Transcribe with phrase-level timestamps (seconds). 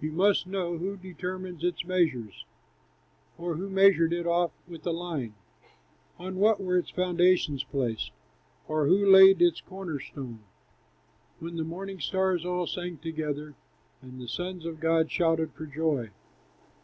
[0.00, 0.78] You must know!
[0.78, 2.44] Who determined its measures?
[3.36, 5.34] Or who measured it off with a line?
[6.20, 8.12] On what were its foundations placed?
[8.68, 10.44] Or who laid its corner stone,
[11.40, 13.56] When the morning stars all sang together,
[14.00, 16.10] And the sons of God shouted for joy?